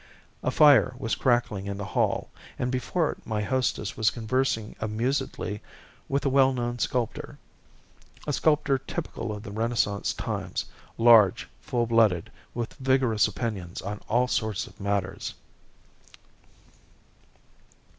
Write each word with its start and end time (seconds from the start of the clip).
A 0.41 0.49
fire 0.49 0.95
was 0.97 1.13
crackling 1.13 1.67
in 1.67 1.77
the 1.77 1.85
hall, 1.85 2.31
and 2.57 2.71
before 2.71 3.11
it 3.11 3.23
my 3.23 3.43
hostess 3.43 3.95
was 3.95 4.09
conversing 4.09 4.75
amusedly 4.79 5.61
with 6.09 6.25
a 6.25 6.27
well 6.29 6.53
known 6.53 6.79
sculptor 6.79 7.37
a 8.25 8.33
sculptor 8.33 8.79
typical 8.79 9.31
of 9.31 9.43
these 9.43 9.53
renaissance 9.53 10.11
times, 10.15 10.65
large, 10.97 11.47
full 11.61 11.85
blooded, 11.85 12.31
with 12.55 12.73
vigorous 12.79 13.27
opinions 13.27 13.79
on 13.79 14.01
all 14.09 14.27
sorts 14.27 14.65
of 14.65 14.79
matters. 14.79 15.35